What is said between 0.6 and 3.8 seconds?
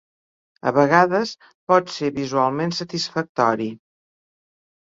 A vegades pot ser visualment satisfactori.